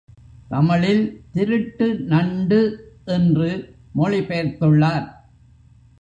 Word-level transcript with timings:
தமிழில் 0.49 1.03
திருட்டு 1.31 1.87
நண்டு 1.95 2.61
என்று 3.05 3.49
மொழி 3.93 4.19
பெயர்த்துள்ளார். 4.19 5.07